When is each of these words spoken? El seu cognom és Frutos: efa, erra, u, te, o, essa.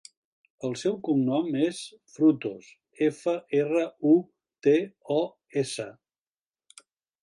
El 0.69 0.71
seu 0.83 0.95
cognom 1.07 1.51
és 1.65 1.81
Frutos: 2.15 2.71
efa, 3.11 3.37
erra, 3.61 3.87
u, 4.15 4.17
te, 4.69 4.77
o, 5.21 5.23
essa. 5.65 5.91